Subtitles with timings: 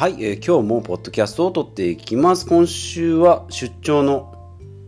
[0.00, 2.46] はい、えー、今日もポッドキャストを撮っていきます。
[2.46, 4.34] 今週は出張の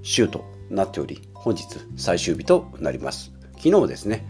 [0.01, 1.67] 週となっており、本日
[1.99, 3.31] 最終日となります。
[3.59, 4.27] 昨日ですね、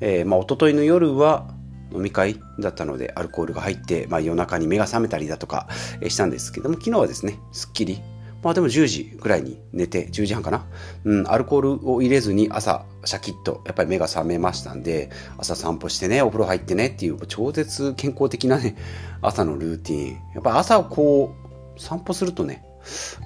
[0.00, 1.54] えー、まあ、一昨日の夜は
[1.92, 5.68] 飲み会だったのでアルコールが入って、まあ、夜中に目が覚めたりだとか
[6.08, 8.00] したんですけども、昨日はですね、すっきり
[8.42, 10.64] まあでも10時ぐらいに寝て、10時半かな？
[11.04, 18.76] うん、アルコールを入れずに朝、シャキッと、やっぱり目が覚めましたんで、朝散歩してね、お風呂入ってねっていう、超絶健康的なね、
[19.22, 20.20] 朝のルーティン。
[20.34, 21.34] やっぱ朝こ
[21.76, 22.64] う、散歩するとね、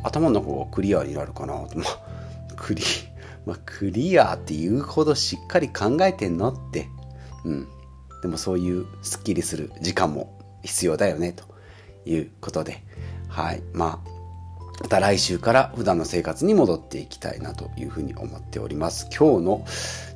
[0.03, 1.79] 頭の方がクリアになるかなと。
[1.79, 2.83] まあ、クリ、
[3.45, 6.89] まあ、クリアって言うほどしっかり考えてんのって。
[7.45, 7.69] うん。
[8.23, 11.45] でもそういうスッキリする時間も必要だよね、と
[12.07, 12.83] いうことで。
[13.29, 13.63] はい。
[13.73, 14.12] まあ、
[14.81, 19.09] また来週から普段の生活に戻っていきたいなというふうに思っております。
[19.17, 19.65] 今日の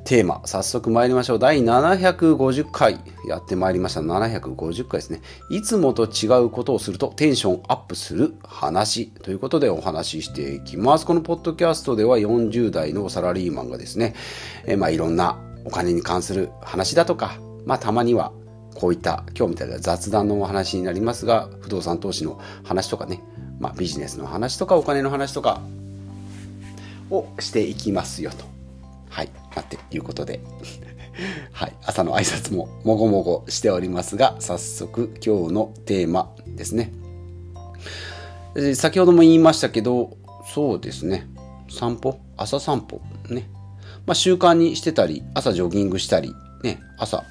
[0.03, 1.39] テーマ、早速参りましょう。
[1.39, 4.01] 第750回やってまいりました。
[4.01, 5.21] 750回ですね。
[5.49, 11.05] いつもと違うことをするとテンションアップする話ということでお話ししていきます。
[11.05, 14.15] このポッドキャストでは40代のサラリーマンがですね、
[14.65, 18.31] えまあいろんなお金に関する話だとか、まあたまには
[18.75, 23.21] こういった今日みたいな雑談のお話になりますが、不動産投資の話とかね、
[23.59, 25.61] まあ、ビジネスの話とかお金の話とか
[27.09, 28.45] をしていきますよと。
[29.09, 29.29] はい。
[29.55, 30.39] まっていうことで。
[31.51, 31.73] はい。
[31.83, 36.93] 朝の挨拶ももごもごしておりますが、早速今日のテーマですね。
[38.75, 40.17] 先ほども言いましたけど、
[40.53, 41.27] そうですね。
[41.69, 42.19] 散歩？
[42.37, 43.01] 朝散歩？
[43.29, 43.49] ね。
[44.05, 46.79] まあ習慣にしてたり、朝ジョギングしたり、ね。
[46.97, 47.23] 朝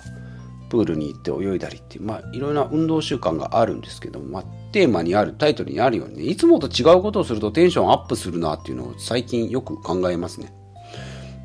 [0.69, 4.45] プールに行って泳いだりっていう、まあいろいろな運動習慣があるんですけども、まあ
[4.77, 10.53] テーマにある、タイトルにあるように、いつもと違うことをするとテンションアップするなっていうのを最近よく考えますね。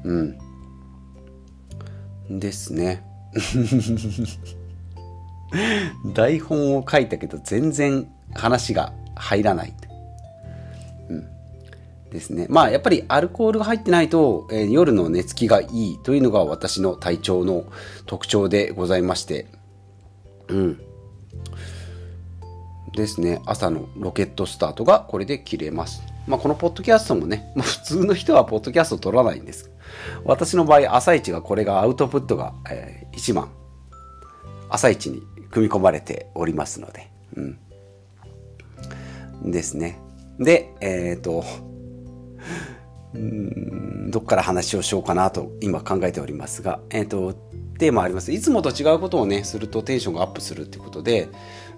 [0.03, 0.35] う
[2.29, 2.39] ん。
[2.39, 3.05] ですね。
[6.13, 9.73] 台本を書いたけど全然話が入らない。
[11.07, 11.25] うん。
[12.09, 12.47] ですね。
[12.49, 17.63] まあやっぱりアルコールが入ってないと、えー、夜の寝つきがいいというのが私の体調の
[18.07, 19.45] 特徴でございまして。
[20.49, 20.81] うん。
[22.95, 26.01] ですね、朝のロケットスタートがこれで切れます。
[26.27, 29.71] まあ、このポッドキャストもね、 ま、普通の人はポッドキャスト取らないんです。
[30.25, 33.49] 私の場合、朝一がこれがアウトプットが、えー、1万、
[34.69, 37.59] 朝一に組み込まれておりますので、うん。
[39.51, 39.99] ですね。
[40.39, 41.43] で、えっ、ー、と、
[43.13, 47.33] うんどっから話をしようかなと今考えておりますが、えっ、ー、と、
[47.77, 48.31] テーマあります。
[48.31, 51.29] いつもと違うことをね、するとテンションがアップするってことで、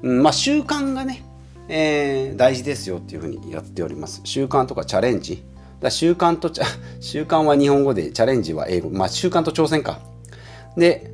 [0.03, 1.24] まあ習慣がね、
[1.69, 4.22] えー、大事ですよっていうふうにやっております。
[4.25, 5.44] 習慣とかチャレンジ。
[5.80, 6.52] だ習慣と、
[7.00, 8.90] 習慣は日本語で、チャレンジは英語。
[8.90, 10.00] まあ習慣と挑戦か。
[10.78, 11.09] で、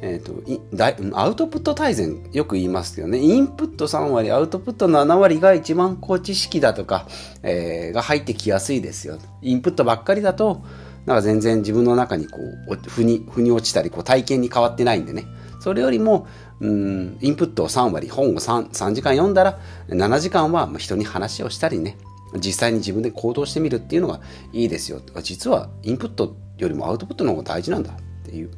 [0.00, 7.08] えっ、ー、とアウトプット大全よく言いますけどね、インプット3割、アウトプット7割が一番こう知識だとか、
[7.42, 9.18] えー、が入ってきやすいですよ。
[9.42, 10.62] インプットばっかりだと、
[11.06, 12.38] なんか全然自分の中にこ
[12.68, 15.24] う、腑に、腑に落ちたり、こう体験に変わってないんでね。
[15.60, 16.26] それよりも、
[16.60, 19.58] うん、インプットを3割、本を 3, 3時間読んだら、
[19.88, 21.96] 7時間は人に話をしたりね、
[22.36, 24.20] 実際に自分で行動してみるっていうのが
[24.52, 25.00] いいですよ。
[25.22, 28.50] 実はインプットよりもアウトプットの方が大事なんだっていう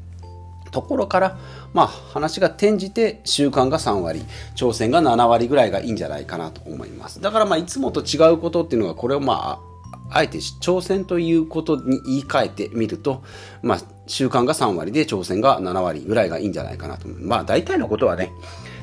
[0.72, 1.38] ところから、
[1.72, 4.24] まあ話が転じて習慣が3割、
[4.56, 7.20] 挑戦が7割ぐらいがいいんじゃないかなと思います。
[7.20, 9.60] だからまあいつもと違うことっていうのがこれをま
[10.10, 13.22] あえて挑戦ということに言い換えてみると、
[13.62, 17.20] まあ、習慣が3割で挑戦が7割ぐらいがいいんじゃないかなと思う。
[17.26, 18.32] まあ、大体のことはね、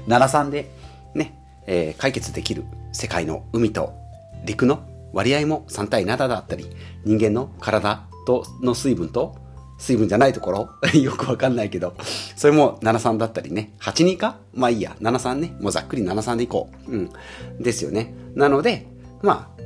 [0.07, 0.71] 7、3で
[1.13, 1.37] ね、
[1.67, 3.93] えー、解決できる世界の海と
[4.45, 6.65] 陸の割合も3対7だったり、
[7.03, 9.35] 人間の体との水分と、
[9.79, 11.93] 水分じゃないところ よくわかんないけど、
[12.35, 14.37] それも73だったりね、82か？
[14.53, 15.55] まあいいや、73ね。
[15.59, 16.91] もうざっくり73でいこう。
[16.91, 17.09] うん。
[17.59, 18.13] ですよね。
[18.35, 18.87] なので、
[19.21, 19.56] まあ、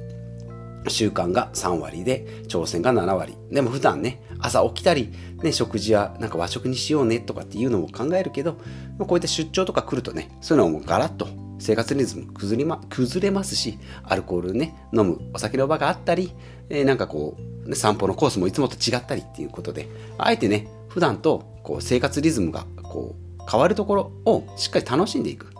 [0.87, 3.37] 習慣が3割で、挑戦が7割。
[3.51, 8.53] でも普段ね、朝起きたり、ね、食事やなんか和食にしようねとかっていうのも考えるけど、
[8.99, 11.27] こうやって出張とか来るとね、そういうのもガラッと
[11.59, 16.33] 生活リズム崩れ,、ま、崩れますし、アルコールね、飲むお酒の場があったり、
[16.69, 25.51] えー、なんかこう、散歩のコースもいつもと違ったりっていうことで、あえてね、普段とこう生活リズムがこう変わるところをしっかり楽しんでいく。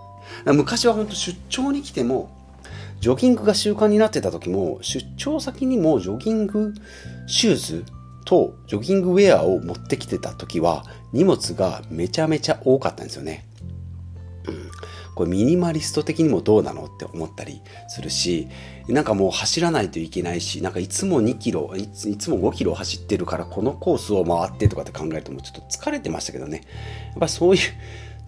[0.46, 2.30] 昔は本当出張に来ても、
[3.02, 6.74] ジョギングが習慣になってた時も、出張先にもジョギング
[7.26, 7.86] シューズ
[8.26, 13.48] とジョギングウェアを持ってきてた時は、荷物がめちゃめちゃ多かったんですよね。
[14.48, 14.72] うん。
[15.16, 18.48] これミニマリスト的にもどうなのって思ったりするし、
[18.88, 26.62] なんかもう走らないといけないし、なんかいつも2キロ、いついつも5キロ走ってるからこのコースを回ってとかって考えるともうちょっと疲れてましたけどね。
[27.10, 27.62] やっぱそういう、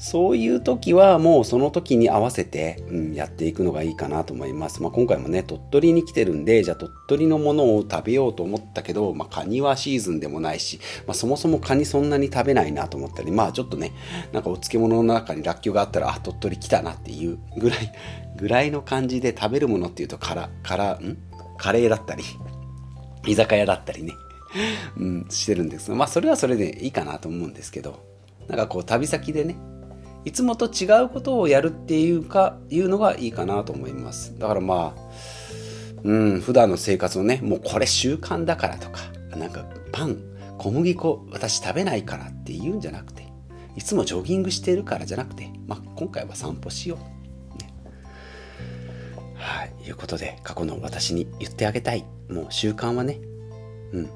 [0.04, 4.84] そういう時はもうその時に合わせて、うん、やっていくのがいいかなと思います。
[4.84, 13.94] まあ、今回もね、鳥取に来てるんで、じゃあ鳥取のものを食べようと思ったけど、まあ、カニはシーズンでもないし、まあ、そもそもカニそんなに食べないなと思ったり、まあちょっとね、
[14.34, 17.94] なんかお漬物の中にらっきょうがあったら、あ、鳥取来たなっていうぐらい、
[18.36, 21.18] ぐらいの感じで食べるものっていうと、から、から、ん？
[21.58, 22.26] カレーだったり、
[23.26, 24.12] 居酒屋だったりね、
[24.98, 28.04] うん、してるんですまあそれはそれでいいかなと思うんですけど、
[28.50, 29.56] なんかこう旅先でね、
[30.26, 34.38] いつもと違うことをやるっていうか、いうのがいいかなと思います。
[34.40, 35.02] だからまあ、
[36.04, 39.02] うん、普段の生活をね、もうこれ習慣だからとか、
[39.38, 40.18] なんかパン、
[40.58, 43.28] 小麦粉、私食べないからって言うんじゃなくて、
[43.76, 46.98] いつもジョギングしてるからじゃなくて、まあ今回は散歩しよ
[47.56, 47.58] う。
[47.60, 47.74] ね、
[49.36, 52.06] はい、いうことで、過去の私に言ってあげたい。
[52.30, 53.20] もう習慣はね、
[53.92, 54.10] うん、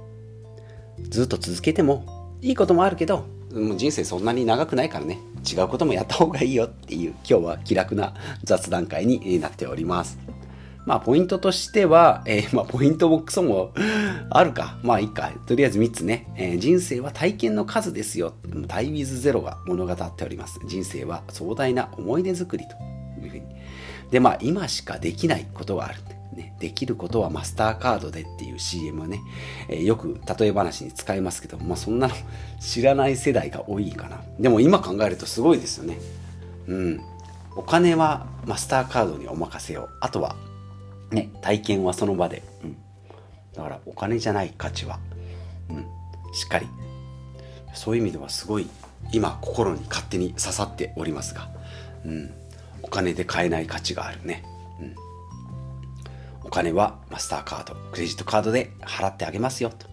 [1.09, 8.13] ずっと続けてもいいこともあるけど、もう人生そんなに長くないからね、違うこともやった方がいいよっていう、今日は気楽な
[8.43, 10.17] 雑談会になっております。
[10.87, 13.73] まあ、ポイントとしては、えー、まあ、ポイントもクソも
[14.29, 14.77] あるか。
[14.83, 15.33] まあ、いいか。
[15.45, 16.31] とりあえず3つね。
[16.37, 18.33] えー、人生は体験の数ですよ。
[18.69, 20.61] タイウィズゼロが物語っております。
[20.65, 22.75] 人生は壮大な思い出作りと
[23.21, 23.43] いうふうに。
[24.11, 25.99] で、まあ、今しかできないことがある。
[26.37, 29.19] ね、できることはマスターカードでっていう CM はね、
[29.67, 32.13] えー、よく例え話に使いますけど、まあそんなの
[32.61, 34.21] 知らない世代が多いかな。
[34.39, 35.97] でも今考えるとすごいですよね。
[36.67, 37.01] うん。
[37.55, 39.89] お金はマスターカードにお任せを。
[39.99, 40.35] あとは、
[41.09, 42.43] ね、体験はその場で。
[42.63, 42.77] うん。
[43.55, 44.99] だからお金じゃない価値は、
[45.69, 45.77] うん、
[46.33, 46.67] しっかり。
[47.73, 48.67] そういう意味ではすごい
[49.11, 51.49] 今心に勝手に刺さっておりますが、
[52.05, 52.31] うん。
[52.83, 54.43] お金で買えない価値があるね。
[56.47, 59.85] お金はマスターカード、クレジットカードで払ってあげますよと。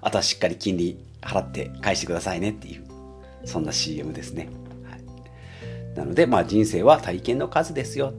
[0.00, 2.86] あとはしっかり金利払って返してくださいねっていう、
[3.44, 4.48] そんな CM ですね。
[4.84, 8.14] はい、なので、まあ人生は体験の数ですよ。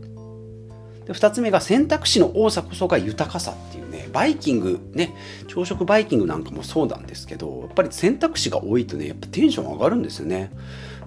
[1.06, 5.16] で、二つ目が選択肢の多さこそが豊かさっていうね、バイキング、ね、
[5.48, 10.52] 朝食バイキングなんかもそうなんですけど、やっぱり選択肢が多いとね、やっぱテンション上がるんですよね。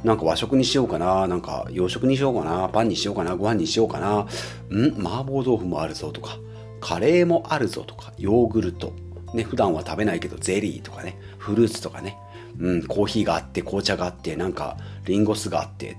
[0.02, 4.26] なんか和食にしようかな、なんか洋食にしようかな、パンにしようかな、ご飯にしようかな、
[4.74, 4.88] ん？
[4.98, 6.38] 麻婆豆腐もあるぞとか、
[6.80, 8.92] カレーもあるぞとか、ヨーグルト、
[9.34, 12.16] ね、普段は食べないけどゼリーとかね、フルーツとかね、
[12.58, 15.98] うん、コーヒーがあって、紅茶があって、なんかリンゴ酢があって、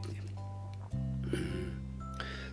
[1.31, 1.71] うん、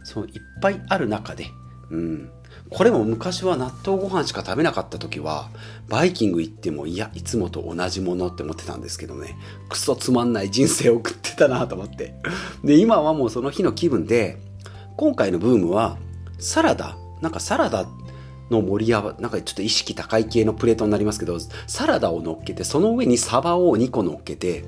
[0.05, 1.47] そういっぱいある中で、
[1.91, 2.31] うん、
[2.71, 5.51] これも昔は納豆ご飯しか食べなかった時は、
[5.89, 9.37] バイキング行っても、いや、いつもと同じものって思ってたんですけどね、
[9.69, 12.15] クソつまんない人生を送ってたなと思って。
[12.63, 14.39] で、今はもうその日の気分で、
[14.97, 15.97] 今回のブームは、
[16.39, 17.87] サラダ、なんかサラダ
[18.51, 24.65] の盛り合わ、なんかちょっと意識高い系のプレートになりますけど、サラダを乗っけて、その上にサバを2個乗っけて、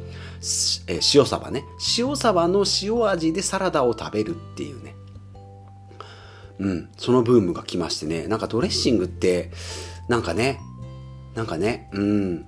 [0.87, 1.65] え塩サバね。
[1.99, 4.95] 塩サバの塩味でサラダを食べるっていうね。
[6.61, 9.51] うん、そのブームが来ましてね、なんかドレッシングって、
[10.09, 10.61] なんかね、
[11.35, 12.47] なんかね、うん、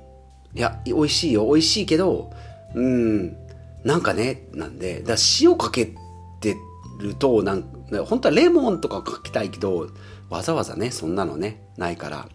[0.55, 2.31] いや、美味しいよ、美味しいけど、
[2.75, 3.37] うん、
[3.85, 5.95] なんかね、なんで、だ塩かけ
[6.41, 6.57] て
[7.01, 7.63] ると、なん
[8.07, 9.89] 本当はレモンとかかけたいけど、
[10.29, 12.29] わざわざね、そんなのね、ないから、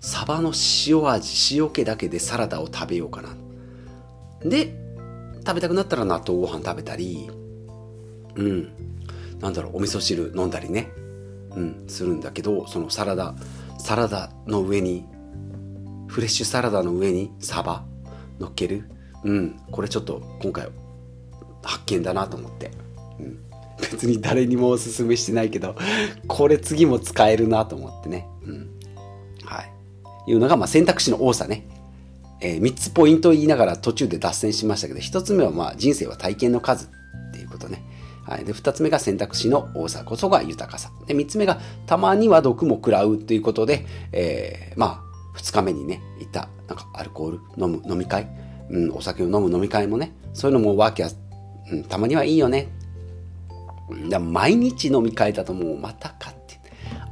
[0.00, 0.52] サバの
[0.86, 3.30] 塩味、塩気だけでサラダを食べようかな。
[4.42, 4.74] で、
[5.46, 7.30] 食べたくなったら納豆ご飯食べたり、
[8.34, 8.97] うん。
[9.40, 10.90] なんだろう、お味噌汁飲んだりね、
[11.54, 13.34] うん、するんだけど、そのサラダ、
[13.78, 15.06] サラダの上に、
[16.06, 17.84] フレッシュサラダの上にサバ
[18.38, 18.84] 乗っける。
[19.24, 20.68] うん、これちょっと今回
[21.62, 22.70] 発見だなと思って。
[23.18, 23.38] うん、
[23.80, 25.76] 別に誰にもおすすめしてないけど、
[26.26, 28.26] これ次も使えるなと思ってね。
[28.42, 28.70] うん。
[29.44, 30.30] はい。
[30.30, 31.66] いうのが、まあ選択肢の多さね。
[32.40, 36.88] えー、3つポイントを言いながら途中で脱線しましたけど、1つ目はまあ人生は体験の数っ
[37.32, 37.82] ていうことね。
[38.28, 38.44] はい。
[38.44, 40.92] で、二つ目が選択肢の多さこそが豊かさ。
[41.06, 48.28] で、三つ目がたまには毒も食らうということで、えー、まあ、二日目にね、行った、なんかアルコール飲む飲み会、
[48.68, 51.10] うん、お酒を飲む飲み会もね、そういうのもわけは、
[51.72, 52.68] うん、たまにはいいよね。
[54.10, 56.60] だ毎日飲み会だともうまたかって。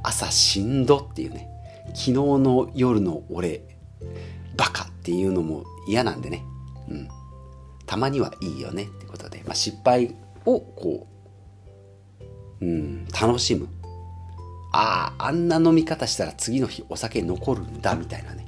[0.03, 1.49] 朝しんどっていうね。
[1.95, 3.63] 昨日の夜の俺、
[4.55, 6.45] バカっていうのも嫌なんでね。
[6.91, 7.09] うん。
[7.87, 10.15] たまにはいいよねってことで、まあ、失敗
[10.47, 11.07] をこ
[12.61, 13.69] う、うん、楽しむ。
[14.73, 18.47] ああ、あんな飲み方したら次の日お酒残るんだみたいなね、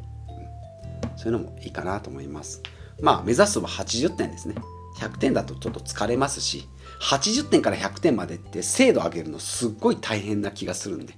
[1.17, 2.63] そういうのもいいかなと思います。
[3.01, 4.55] まあ目指すは80点ですね。
[4.99, 6.69] 100点だとちょっと疲れますし、
[7.01, 11.15] 80点から100点までって精度上げるのすっごい大変な気がするんで。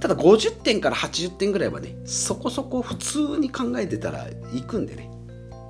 [0.00, 5.10] ただ50点から80点ぐらいはね、そこそこ普通に考えてたら行くんでね、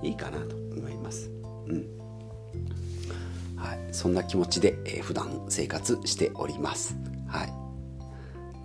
[0.02, 1.30] いいかなと思います。
[1.68, 1.86] うん。
[3.66, 6.96] はい、そんな気持ちで、えー、普段生活しております。
[7.26, 7.52] はい。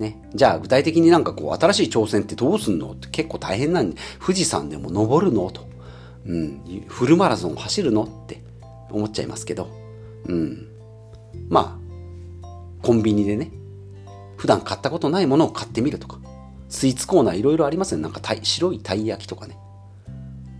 [0.01, 0.21] ね。
[0.35, 5.67] じゃあ具体的になんかこう新しい挑戦ってどうすんのって結構大変なんで、富士山でも登るのと。
[6.27, 6.85] うん。
[6.87, 8.43] フルマラソン走るのって
[8.91, 9.69] 思っちゃいますけど。
[10.27, 10.67] うん。
[11.49, 11.79] ま
[12.43, 13.51] あ、コンビニでね、
[14.37, 16.19] 普段買ったことないものを買ってみるとか。
[16.69, 18.03] スイーツコーナーいろいろありますよね。
[18.03, 19.57] なんか白いたい焼きとかね。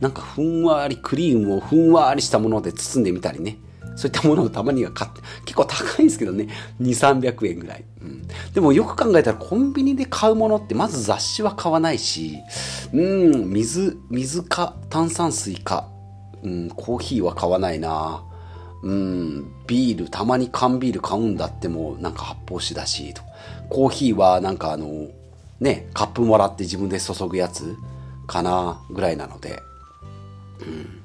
[0.02, 3.60] なんかふんわりクリームをふんわりしたもので包んでみたりね。
[3.96, 6.48] そういったものをたまには買って、結構高いんですけどね。
[6.82, 7.84] 2、300円ぐらい。
[8.02, 12.40] うん、でもよく考えたらコンビニで買うものってまず雑誌は買わないし、
[12.94, 15.88] うん、水、水か炭酸水か、
[16.44, 18.24] うん、コーヒーは買わないな。
[18.84, 23.22] うん、ビール、たまに缶ビール買うんだってもなんか発泡酒だし、と。
[23.70, 25.10] コーヒーはなんかあの、
[25.60, 27.78] ね、カップもらって自分で注ぐやつ
[28.26, 29.60] かな、ぐらいなので、
[30.62, 31.01] うん。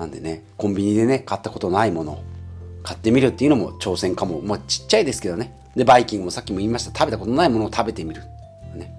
[0.00, 2.22] なんでね、コンビニでね、買ったことないもの
[2.82, 4.40] 買ってみるっていうのも挑戦かも。
[4.40, 5.54] まあちっちゃいですけどね。
[5.76, 6.98] で、バイキングもさっきも言いました。
[6.98, 8.22] 食べたことないものを食べてみる。
[8.74, 8.94] ね。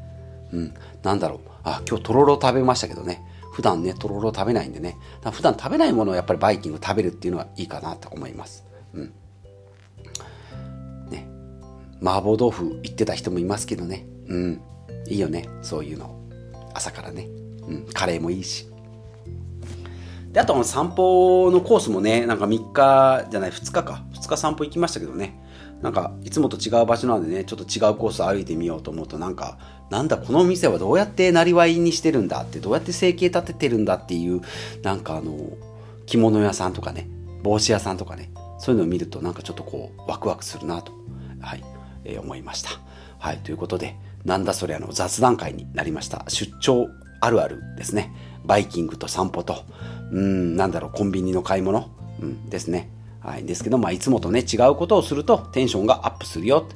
[0.54, 0.74] うん。
[1.02, 1.40] なんだろう。
[1.64, 3.24] あ、今日とろろ食べましたけどね。
[3.52, 4.96] 普段ね、とろろ食べないんでね。
[5.32, 8.64] 普段食べないものをやっぱりバイキング食べるっていうのはいいかなと思います。
[8.94, 9.14] うん。
[11.10, 11.28] ね。
[12.00, 14.06] 麻婆豆腐言ってた人もいますけどね。
[14.28, 14.62] うん。
[15.08, 15.50] いいよね。
[15.64, 16.16] そういうの。
[16.76, 17.28] 朝からね。
[17.68, 17.88] うん。
[17.92, 18.71] カレーもいいし。
[20.32, 24.04] で、あと散歩のコースもね、なんか3日じゃない、2日か。
[24.14, 25.38] 2日散歩行きましたけどね。
[25.82, 29.58] なんか、いつもと違う場所なんでね、ちょっと違うコース歩いてみようと思うと、なんか、
[29.90, 34.42] なんだ、この店はどうやってなりわいにしてるんだって、どうやって生計立ててるんだっていう、
[34.84, 35.36] なんかあの、
[36.06, 37.10] 着物屋さんとかね、
[37.42, 40.94] 帽子屋さんとかね、そういうのを見ると、なんかちょっとこう、ワクワクするなと、
[41.42, 41.64] はい、
[42.06, 42.70] えー、思いました。
[43.18, 46.26] はい、ということで、なんだそれあの雑談会になりました。
[46.28, 46.88] 出張
[47.22, 48.14] あるあるですね。
[48.52, 49.64] バイキングと散歩と、
[50.12, 51.90] うん、なんだろう、コンビニの買い物、
[52.22, 52.90] うん、ですね。
[53.22, 53.46] はい。
[53.46, 56.68] ですけど、まあ、いつもとね、違うことをするとテンションがアップするよ、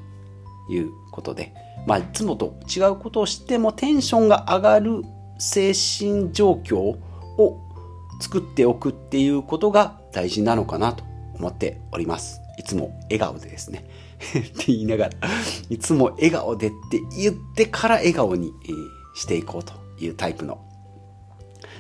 [0.68, 1.54] ということで、
[1.86, 5.02] まあ、いつもと違うことをしてもテンションが上がる
[5.38, 7.60] 精神状況を
[8.22, 11.04] 作っておくっていうことが大事なのかなと
[11.38, 12.40] 思っております。
[12.58, 13.86] いつも笑顔でですね。
[14.32, 15.12] って言いながら、
[15.70, 18.54] いつも笑顔でって言ってから笑顔に
[19.14, 20.65] していこうというタイプの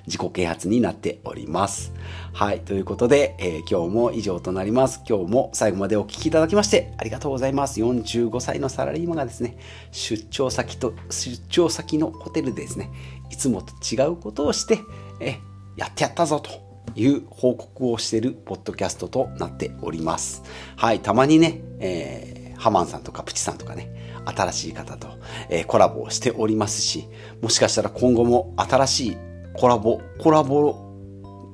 [0.07, 1.93] 自己啓発になっております。
[2.33, 2.59] はい。
[2.61, 5.01] ということで、えー、今日も以上となります。
[5.07, 7.79] 今日も最後までお聴きいただきましてありがとうございます。
[7.79, 9.57] 45歳のサラリーマンがですね、
[9.91, 12.91] 出張先と、出張先のホテルでですね、
[13.29, 14.79] いつもと違うことをして、
[15.19, 15.39] え、
[15.75, 16.51] やってやったぞと
[16.95, 20.43] いう報告をしているポッドキャストとなっております。
[20.75, 20.99] はい。
[20.99, 25.07] たまにね、えー、ハマンさんとかプチさんとかね、新しい方と、
[25.49, 27.07] えー、コラボをしておりますし、
[27.41, 29.17] もしかしたら今後も新しい
[29.57, 30.71] コラボ、コラボ、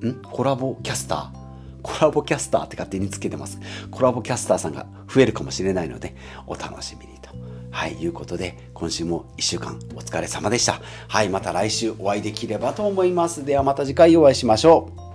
[0.03, 0.21] ん？
[0.23, 1.41] コラボキャスター？
[1.83, 3.59] コラボキャスターって勝手につけてます。
[3.91, 6.15] コラボキャスターさんが増えるかもしれないので、
[6.47, 7.29] お楽しみにと。
[7.69, 10.81] はい、いうことで、今週も1週間お疲れ様でした。
[11.07, 13.45] はい、また来週お会いできればと思います。
[13.45, 15.10] ではまた次回お会いしましょう。